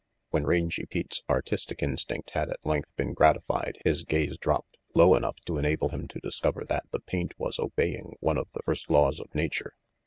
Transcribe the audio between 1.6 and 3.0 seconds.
instinct had at length